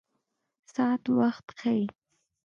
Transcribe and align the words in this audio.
ساعت 0.73 1.03
وخت 1.17 1.47
ښيي 1.59 1.83